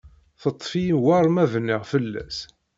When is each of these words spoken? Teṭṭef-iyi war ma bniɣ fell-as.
Teṭṭef-iyi 0.41 0.95
war 1.03 1.25
ma 1.33 1.45
bniɣ 1.51 1.81
fell-as. 1.91 2.37